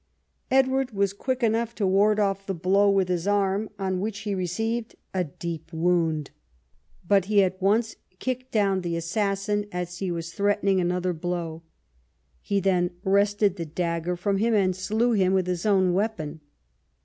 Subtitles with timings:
[0.49, 4.33] Edward was quick enough to ward off the blow with his arm, on which he
[4.33, 6.31] received a deep wound.
[7.07, 11.61] But he at once kicked down the assassin as he was threatening another blow.
[12.41, 16.39] He then wrested the dagger from him and slew him with his own weapon.